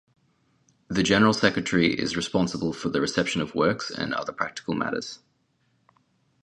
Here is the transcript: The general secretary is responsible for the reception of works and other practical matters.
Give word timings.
The 0.87 1.03
general 1.03 1.31
secretary 1.31 1.93
is 1.93 2.17
responsible 2.17 2.73
for 2.73 2.89
the 2.89 2.99
reception 2.99 3.39
of 3.39 3.53
works 3.53 3.91
and 3.91 4.15
other 4.15 4.33
practical 4.33 4.73
matters. 4.73 5.19